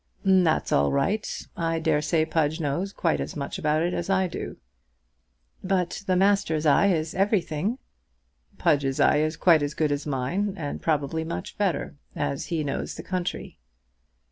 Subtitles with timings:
[0.25, 1.27] "That's all right.
[1.55, 4.57] I dare say Pudge knows quite as much about it as I do."
[5.63, 7.77] "But the master's eye is everything."
[8.57, 12.95] "Pudge's eye is quite as good as mine; and probably much better, as he knows
[12.95, 13.59] the country."